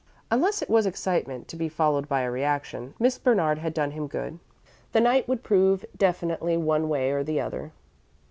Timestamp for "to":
1.49-1.55